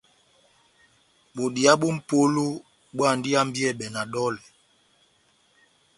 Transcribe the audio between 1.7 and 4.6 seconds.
bó mʼpola bóhándi ihambiyɛbɛ na dɔlɛ.